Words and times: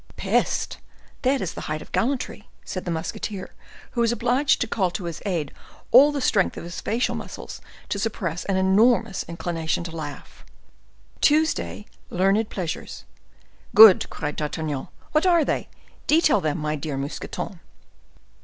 "Peste! 0.17 0.79
that 1.21 1.41
is 1.41 1.53
the 1.53 1.61
height 1.69 1.79
of 1.83 1.91
gallantry," 1.91 2.47
said 2.65 2.85
the 2.85 2.89
musketeer, 2.89 3.51
who 3.91 4.01
was 4.01 4.11
obliged 4.11 4.59
to 4.59 4.67
call 4.67 4.89
to 4.89 5.03
his 5.03 5.21
aid 5.27 5.53
all 5.91 6.11
the 6.11 6.19
strength 6.19 6.57
of 6.57 6.63
his 6.63 6.81
facial 6.81 7.13
muscles 7.13 7.61
to 7.87 7.99
suppress 7.99 8.43
an 8.45 8.55
enormous 8.57 9.23
inclination 9.27 9.83
to 9.83 9.95
laugh. 9.95 10.43
"Tuesday, 11.21 11.85
learned 12.09 12.49
pleasures." 12.49 13.05
"Good!" 13.75 14.09
cried 14.09 14.37
D'Artagnan. 14.37 14.87
"What 15.11 15.27
are 15.27 15.45
they? 15.45 15.69
Detail 16.07 16.41
them, 16.41 16.57
my 16.57 16.75
dear 16.75 16.97
Mousqueton." 16.97 17.59